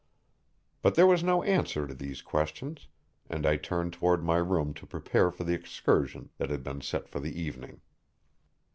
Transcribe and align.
But 0.81 0.95
there 0.95 1.05
was 1.05 1.21
no 1.23 1.43
answer 1.43 1.85
to 1.85 1.93
these 1.93 2.23
questions, 2.23 2.87
and 3.29 3.45
I 3.45 3.55
turned 3.55 3.93
toward 3.93 4.23
my 4.23 4.37
room 4.37 4.73
to 4.73 4.87
prepare 4.87 5.29
for 5.29 5.43
the 5.43 5.53
excursion 5.53 6.31
that 6.39 6.49
had 6.49 6.63
been 6.63 6.81
set 6.81 7.07
for 7.07 7.19
the 7.19 7.39
evening. 7.39 7.81